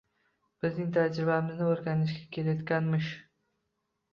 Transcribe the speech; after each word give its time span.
Bizning 0.63 0.87
tajribamizni 0.95 1.67
o`rganishga 1.73 2.25
kelayotganmish 2.39 3.11